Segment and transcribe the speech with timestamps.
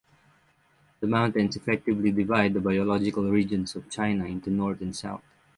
[0.99, 5.21] The mountains effectively divide the biological regions of China into north and south.